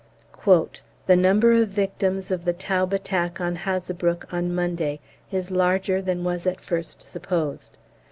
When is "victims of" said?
1.67-2.43